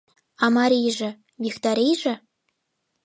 А 0.43 0.45
марийже, 0.55 1.09
Вихторийже? 1.43 2.13